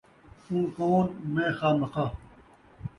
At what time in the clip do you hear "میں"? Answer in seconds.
1.33-1.49